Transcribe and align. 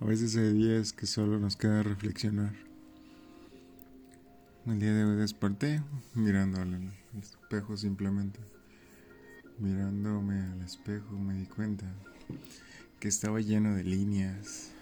A 0.00 0.06
veces 0.06 0.36
hay 0.36 0.52
días 0.52 0.92
que 0.92 1.06
solo 1.06 1.38
nos 1.38 1.56
queda 1.56 1.82
reflexionar. 1.84 2.52
El 4.66 4.80
día 4.80 4.92
de 4.92 5.04
hoy 5.04 5.16
desperté 5.16 5.82
mirando 6.14 6.60
al 6.60 6.92
espejo 7.16 7.76
simplemente. 7.76 8.40
Mirándome 9.58 10.40
al 10.40 10.62
espejo 10.62 11.16
me 11.16 11.34
di 11.34 11.46
cuenta 11.46 11.86
que 12.98 13.06
estaba 13.06 13.40
lleno 13.40 13.76
de 13.76 13.84
líneas, 13.84 14.72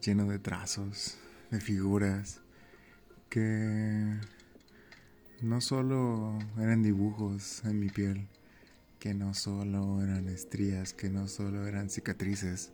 lleno 0.00 0.26
de 0.26 0.38
trazos, 0.38 1.18
de 1.50 1.60
figuras, 1.60 2.40
que 3.28 4.18
no 5.42 5.60
solo 5.60 6.38
eran 6.58 6.82
dibujos 6.82 7.62
en 7.64 7.78
mi 7.78 7.90
piel, 7.90 8.28
que 8.98 9.12
no 9.12 9.34
solo 9.34 10.02
eran 10.02 10.28
estrías, 10.28 10.94
que 10.94 11.10
no 11.10 11.28
solo 11.28 11.66
eran 11.66 11.90
cicatrices, 11.90 12.72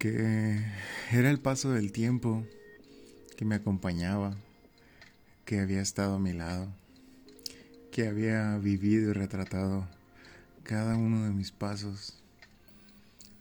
que 0.00 0.64
era 1.12 1.28
el 1.30 1.40
paso 1.40 1.72
del 1.72 1.92
tiempo 1.92 2.46
que 3.36 3.44
me 3.44 3.54
acompañaba, 3.54 4.34
que 5.44 5.60
había 5.60 5.82
estado 5.82 6.14
a 6.14 6.18
mi 6.18 6.32
lado, 6.32 6.72
que 7.92 8.08
había 8.08 8.56
vivido 8.56 9.10
y 9.10 9.12
retratado 9.12 9.86
cada 10.62 10.96
uno 10.96 11.24
de 11.24 11.30
mis 11.32 11.52
pasos. 11.52 12.18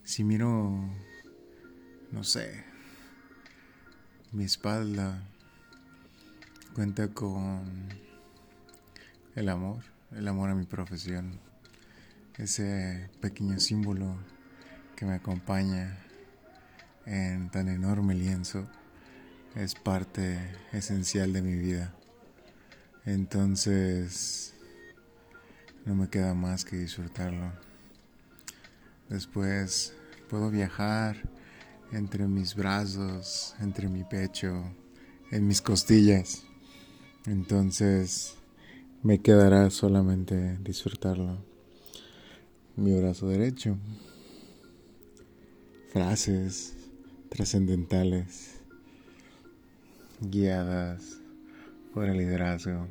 Si 0.04 0.26
miro, 0.26 0.84
no 2.12 2.26
sé, 2.26 2.66
mi 4.34 4.44
espalda 4.44 5.24
cuenta 6.76 7.08
con 7.08 7.88
el 9.34 9.48
amor, 9.48 9.82
el 10.12 10.28
amor 10.28 10.50
a 10.50 10.56
mi 10.56 10.66
profesión, 10.66 11.40
ese 12.38 13.10
pequeño 13.22 13.62
símbolo 13.62 14.18
que 14.98 15.06
me 15.06 15.14
acompaña 15.14 15.98
en 17.06 17.50
tan 17.50 17.70
enorme 17.70 18.16
lienzo 18.16 18.68
es 19.56 19.76
parte 19.76 20.38
esencial 20.72 21.34
de 21.34 21.42
mi 21.42 21.56
vida. 21.56 21.94
Entonces, 23.06 24.54
no 25.86 25.96
me 25.96 26.10
queda 26.10 26.34
más 26.34 26.66
que 26.66 26.78
disfrutarlo. 26.78 27.52
Después 29.10 29.94
puedo 30.30 30.52
viajar 30.52 31.18
entre 31.92 32.28
mis 32.28 32.56
brazos, 32.56 33.56
entre 33.60 33.90
mi 33.90 34.04
pecho, 34.04 34.64
en 35.32 35.48
mis 35.48 35.62
costillas. 35.62 36.44
Entonces, 37.26 38.36
me 39.02 39.20
quedará 39.20 39.70
solamente 39.72 40.58
disfrutarlo. 40.60 41.44
Mi 42.76 42.98
brazo 43.00 43.28
derecho. 43.28 43.78
Frases 45.92 46.79
trascendentales, 47.30 48.60
guiadas 50.20 51.20
por 51.94 52.06
el 52.06 52.18
liderazgo. 52.18 52.88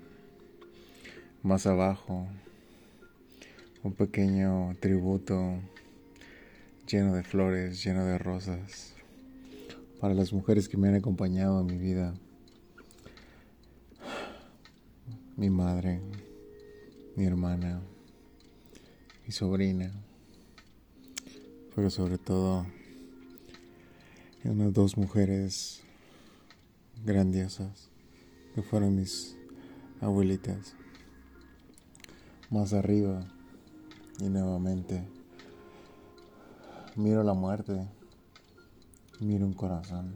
Más 1.43 1.67
abajo, 1.67 2.27
un 3.83 3.93
pequeño 3.93 4.77
tributo 4.81 5.59
lleno 6.87 7.15
de 7.15 7.25
flores, 7.25 7.83
lleno 7.85 8.05
de 8.05 8.17
rosas, 8.17 8.95
para 10.01 10.15
las 10.15 10.33
mujeres 10.33 10.69
que 10.69 10.77
me 10.77 10.89
han 10.89 10.95
acompañado 10.95 11.61
en 11.61 11.67
mi 11.67 11.77
vida. 11.77 12.15
Mi 15.37 15.51
madre, 15.51 16.01
mi 17.17 17.27
hermana, 17.27 17.81
mi 19.27 19.33
sobrina, 19.33 19.93
pero 21.75 21.91
sobre 21.91 22.19
todo 22.19 22.67
unas 24.45 24.73
dos 24.73 24.97
mujeres 24.97 25.83
grandiosas 27.05 27.91
que 28.55 28.63
fueron 28.63 28.97
mis 28.97 29.37
abuelitas. 30.01 30.75
Más 32.51 32.73
arriba 32.73 33.27
y 34.21 34.29
nuevamente 34.29 35.03
miro 36.97 37.23
la 37.23 37.35
muerte, 37.35 37.87
miro 39.21 39.47
un 39.47 39.55
corazón. 39.55 40.15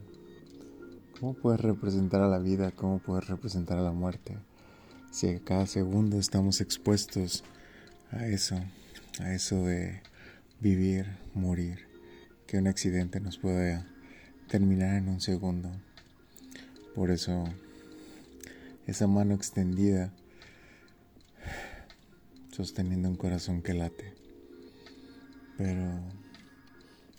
¿Cómo 1.20 1.34
puedes 1.34 1.60
representar 1.60 2.22
a 2.22 2.28
la 2.28 2.38
vida? 2.38 2.72
¿Cómo 2.72 2.98
puedes 2.98 3.28
representar 3.28 3.78
a 3.78 3.82
la 3.82 3.92
muerte? 3.92 4.38
Si 5.12 5.38
cada 5.40 5.66
segundo 5.66 6.18
estamos 6.18 6.60
expuestos 6.60 7.44
a 8.10 8.26
eso, 8.26 8.56
a 9.20 9.32
eso 9.32 9.62
de 9.64 10.00
vivir, 10.60 11.18
morir, 11.34 11.86
que 12.46 12.58
un 12.58 12.66
accidente 12.66 13.20
nos 13.20 13.38
pueda 13.38 13.60
terminar 14.52 14.96
en 14.96 15.08
un 15.08 15.22
segundo. 15.22 15.70
Por 16.94 17.10
eso, 17.10 17.44
esa 18.86 19.06
mano 19.06 19.34
extendida, 19.34 20.12
sosteniendo 22.50 23.08
un 23.08 23.16
corazón 23.16 23.62
que 23.62 23.72
late. 23.72 24.12
Pero 25.56 26.02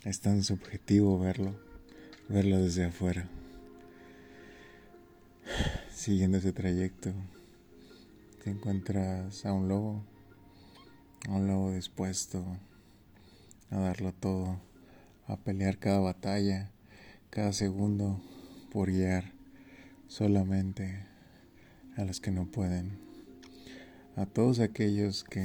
es 0.04 0.20
tan 0.20 0.44
subjetivo 0.44 1.18
verlo, 1.18 1.58
verlo 2.28 2.62
desde 2.62 2.84
afuera. 2.84 3.28
Siguiendo 5.92 6.38
ese 6.38 6.52
trayecto, 6.52 7.12
te 8.44 8.50
encuentras 8.50 9.44
a 9.44 9.52
un 9.52 9.66
lobo, 9.66 10.04
a 11.28 11.32
un 11.32 11.48
lobo 11.48 11.72
dispuesto 11.72 12.46
a 13.72 13.78
darlo 13.80 14.12
todo, 14.12 14.60
a 15.26 15.36
pelear 15.36 15.78
cada 15.78 15.98
batalla 15.98 16.70
cada 17.34 17.52
segundo 17.52 18.22
por 18.70 18.92
guiar 18.92 19.32
solamente 20.06 21.04
a 21.96 22.04
los 22.04 22.20
que 22.20 22.30
no 22.30 22.46
pueden, 22.46 22.96
a 24.14 24.24
todos 24.24 24.60
aquellos 24.60 25.24
que 25.24 25.44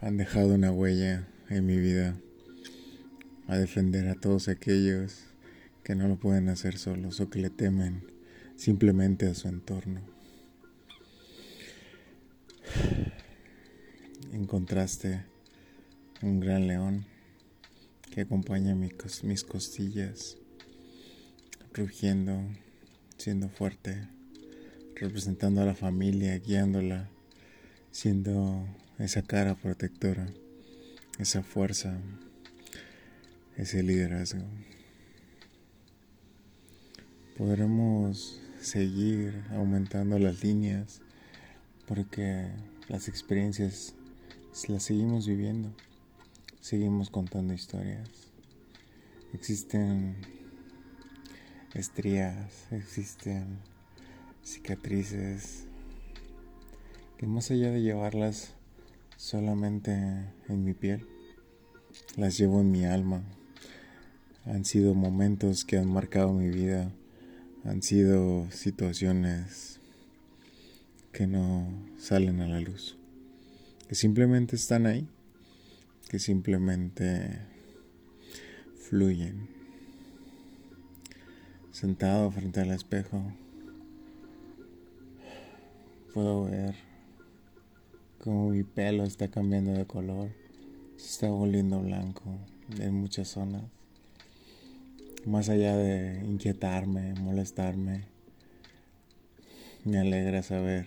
han 0.00 0.16
dejado 0.16 0.54
una 0.54 0.72
huella 0.72 1.28
en 1.50 1.66
mi 1.66 1.76
vida, 1.76 2.16
a 3.48 3.58
defender 3.58 4.08
a 4.08 4.14
todos 4.14 4.48
aquellos 4.48 5.26
que 5.82 5.94
no 5.94 6.08
lo 6.08 6.16
pueden 6.16 6.48
hacer 6.48 6.78
solos 6.78 7.20
o 7.20 7.28
que 7.28 7.40
le 7.40 7.50
temen 7.50 8.02
simplemente 8.56 9.26
a 9.26 9.34
su 9.34 9.48
entorno. 9.48 10.00
Encontraste 14.32 15.22
un 16.22 16.40
gran 16.40 16.66
león 16.66 17.04
que 18.14 18.20
acompaña 18.20 18.76
mis 18.76 19.42
costillas, 19.42 20.38
rugiendo, 21.72 22.44
siendo 23.16 23.48
fuerte, 23.48 24.06
representando 24.94 25.60
a 25.60 25.64
la 25.64 25.74
familia, 25.74 26.38
guiándola, 26.38 27.10
siendo 27.90 28.68
esa 29.00 29.22
cara 29.22 29.56
protectora, 29.56 30.28
esa 31.18 31.42
fuerza, 31.42 31.98
ese 33.56 33.82
liderazgo. 33.82 34.44
Podremos 37.36 38.40
seguir 38.60 39.42
aumentando 39.50 40.20
las 40.20 40.44
líneas 40.44 41.00
porque 41.88 42.46
las 42.86 43.08
experiencias 43.08 43.96
las 44.68 44.84
seguimos 44.84 45.26
viviendo 45.26 45.74
seguimos 46.64 47.10
contando 47.10 47.52
historias. 47.52 48.08
Existen 49.34 50.16
estrías, 51.74 52.68
existen 52.70 53.58
cicatrices 54.42 55.66
que 57.18 57.26
más 57.26 57.50
allá 57.50 57.70
de 57.70 57.82
llevarlas 57.82 58.54
solamente 59.18 59.92
en 60.48 60.64
mi 60.64 60.72
piel, 60.72 61.06
las 62.16 62.38
llevo 62.38 62.62
en 62.62 62.70
mi 62.70 62.86
alma. 62.86 63.22
Han 64.46 64.64
sido 64.64 64.94
momentos 64.94 65.66
que 65.66 65.76
han 65.76 65.92
marcado 65.92 66.32
mi 66.32 66.48
vida, 66.48 66.90
han 67.64 67.82
sido 67.82 68.50
situaciones 68.50 69.80
que 71.12 71.26
no 71.26 71.68
salen 71.98 72.40
a 72.40 72.48
la 72.48 72.60
luz, 72.60 72.96
que 73.86 73.94
simplemente 73.94 74.56
están 74.56 74.86
ahí 74.86 75.06
que 76.08 76.18
simplemente 76.18 77.40
fluyen. 78.76 79.48
Sentado 81.72 82.30
frente 82.30 82.60
al 82.60 82.70
espejo, 82.70 83.32
puedo 86.12 86.44
ver 86.44 86.76
cómo 88.22 88.50
mi 88.50 88.62
pelo 88.62 89.04
está 89.04 89.28
cambiando 89.28 89.72
de 89.72 89.84
color, 89.84 90.30
se 90.96 91.06
está 91.06 91.28
volviendo 91.28 91.82
blanco 91.82 92.38
en 92.78 92.94
muchas 92.94 93.28
zonas. 93.28 93.64
Más 95.26 95.48
allá 95.48 95.76
de 95.76 96.24
inquietarme, 96.24 97.14
molestarme, 97.14 98.04
me 99.84 99.98
alegra 99.98 100.42
saber 100.42 100.86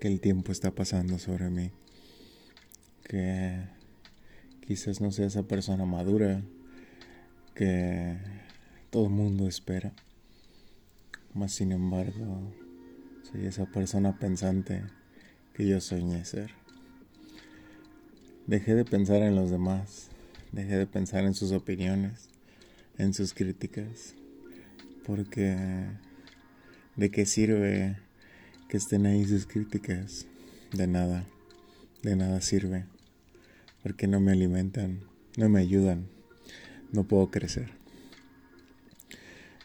que 0.00 0.08
el 0.08 0.20
tiempo 0.20 0.52
está 0.52 0.70
pasando 0.70 1.18
sobre 1.18 1.50
mí, 1.50 1.70
que 3.02 3.73
Quizás 4.66 5.00
no 5.00 5.10
sea 5.10 5.26
esa 5.26 5.42
persona 5.42 5.84
madura 5.84 6.42
que 7.54 8.16
todo 8.90 9.04
el 9.04 9.10
mundo 9.10 9.46
espera. 9.46 9.92
Mas 11.34 11.52
sin 11.52 11.72
embargo, 11.72 12.52
soy 13.30 13.44
esa 13.46 13.66
persona 13.66 14.18
pensante 14.18 14.82
que 15.52 15.66
yo 15.66 15.80
soñé 15.80 16.24
ser. 16.24 16.52
Dejé 18.46 18.74
de 18.74 18.84
pensar 18.84 19.22
en 19.22 19.34
los 19.34 19.50
demás, 19.50 20.08
dejé 20.52 20.76
de 20.76 20.86
pensar 20.86 21.24
en 21.24 21.34
sus 21.34 21.52
opiniones, 21.52 22.28
en 22.98 23.14
sus 23.14 23.34
críticas, 23.34 24.14
porque 25.04 25.86
¿de 26.96 27.10
qué 27.10 27.26
sirve 27.26 27.98
que 28.68 28.76
estén 28.76 29.06
ahí 29.06 29.26
sus 29.26 29.46
críticas? 29.46 30.26
De 30.72 30.86
nada, 30.86 31.26
de 32.02 32.16
nada 32.16 32.40
sirve, 32.40 32.86
porque 33.84 34.08
no 34.08 34.18
me 34.18 34.32
alimentan, 34.32 35.02
no 35.36 35.50
me 35.50 35.60
ayudan, 35.60 36.08
no 36.90 37.04
puedo 37.04 37.30
crecer. 37.30 37.70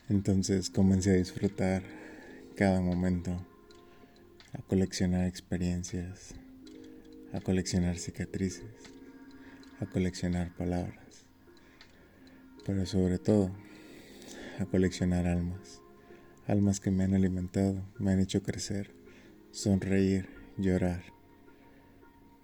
Entonces 0.09 0.69
comencé 0.69 1.11
a 1.11 1.15
disfrutar 1.15 1.83
cada 2.57 2.81
momento, 2.81 3.31
a 4.51 4.61
coleccionar 4.63 5.25
experiencias, 5.25 6.35
a 7.31 7.39
coleccionar 7.39 7.97
cicatrices, 7.97 8.65
a 9.79 9.85
coleccionar 9.85 10.53
palabras, 10.53 11.23
pero 12.65 12.85
sobre 12.85 13.19
todo 13.19 13.55
a 14.59 14.65
coleccionar 14.65 15.27
almas, 15.27 15.81
almas 16.45 16.81
que 16.81 16.91
me 16.91 17.05
han 17.05 17.13
alimentado, 17.13 17.85
me 17.97 18.11
han 18.11 18.19
hecho 18.19 18.43
crecer, 18.43 18.91
sonreír, 19.51 20.27
llorar, 20.57 21.03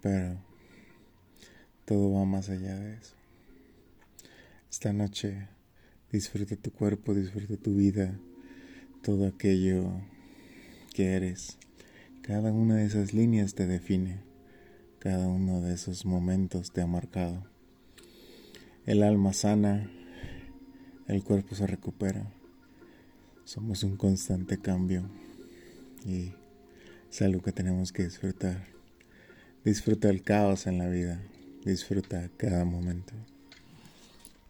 pero 0.00 0.38
todo 1.86 2.12
va 2.12 2.24
más 2.24 2.50
allá 2.50 2.74
de 2.74 2.94
eso. 2.94 3.14
Esta 4.70 4.92
noche 4.92 5.48
disfruta 6.12 6.56
tu 6.56 6.72
cuerpo, 6.72 7.14
disfruta 7.14 7.56
tu 7.56 7.76
vida, 7.76 8.18
todo 9.02 9.26
aquello 9.28 10.02
que 10.92 11.14
eres. 11.14 11.56
Cada 12.22 12.52
una 12.52 12.74
de 12.74 12.86
esas 12.86 13.14
líneas 13.14 13.54
te 13.54 13.68
define, 13.68 14.18
cada 14.98 15.28
uno 15.28 15.60
de 15.60 15.74
esos 15.74 16.04
momentos 16.04 16.72
te 16.72 16.82
ha 16.82 16.86
marcado. 16.88 17.46
El 18.84 19.04
alma 19.04 19.32
sana, 19.32 19.88
el 21.06 21.22
cuerpo 21.22 21.54
se 21.54 21.68
recupera. 21.68 22.32
Somos 23.44 23.84
un 23.84 23.96
constante 23.96 24.58
cambio 24.58 25.08
y 26.04 26.32
es 27.08 27.22
algo 27.22 27.42
que 27.42 27.52
tenemos 27.52 27.92
que 27.92 28.02
disfrutar. 28.02 28.66
Disfruta 29.64 30.10
el 30.10 30.22
caos 30.22 30.66
en 30.66 30.78
la 30.78 30.88
vida, 30.88 31.22
disfruta 31.70 32.30
cada 32.36 32.64
momento. 32.64 33.35